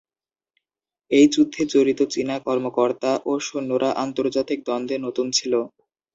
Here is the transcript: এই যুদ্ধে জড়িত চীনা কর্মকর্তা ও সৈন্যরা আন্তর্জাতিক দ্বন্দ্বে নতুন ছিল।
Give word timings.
এই 1.11 1.25
যুদ্ধে 1.27 1.61
জড়িত 1.71 1.99
চীনা 2.13 2.35
কর্মকর্তা 2.45 3.11
ও 3.25 3.41
সৈন্যরা 3.41 3.89
আন্তর্জাতিক 4.03 4.59
দ্বন্দ্বে 4.67 4.95
নতুন 5.05 5.27
ছিল। 5.37 5.53